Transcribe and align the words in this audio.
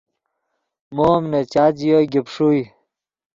مو 0.95 1.05
ام 1.15 1.23
نے 1.31 1.41
چات 1.53 1.73
ژیو 1.81 1.99
گیپ 2.11 2.27
ݰوئے 2.33 2.61